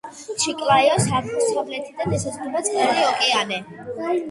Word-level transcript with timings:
ჩიკლაიოს 0.43 1.05
აღმოსავლეთიდან 1.17 2.17
ესაზღვრება 2.19 2.65
წყნარი 2.71 3.07
ოკეანე. 3.13 3.63